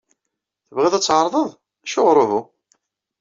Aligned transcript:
Tebɣid 0.67 0.93
ad 0.95 1.03
tɛerḍed? 1.03 1.51
Acuɣer 1.85 2.17
uhu? 2.23 2.41